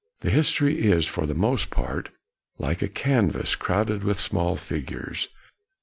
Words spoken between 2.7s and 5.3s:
a canvas crowded with small figures.